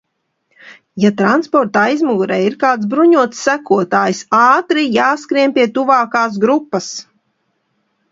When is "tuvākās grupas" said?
5.77-6.89